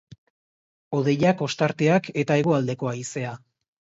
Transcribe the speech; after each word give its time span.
Hodeiak, 0.99 1.43
ostarteak 1.49 2.09
eta 2.23 2.39
hegoaldeko 2.43 2.89
haizea. 2.95 3.37